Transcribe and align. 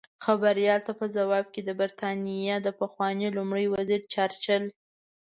خبریال 0.25 0.79
ته 0.87 0.91
په 0.99 1.05
ځواب 1.15 1.45
کې 1.53 1.61
د 1.63 1.69
بریتانیا 1.79 2.55
د 2.61 2.67
پخواني 2.79 3.27
لومړي 3.37 3.65
وزیر 3.73 4.01
چرچل 4.13 4.63